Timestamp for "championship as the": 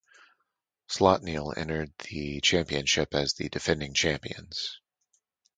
2.41-3.49